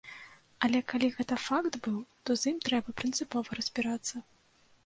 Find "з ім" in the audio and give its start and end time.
2.45-2.57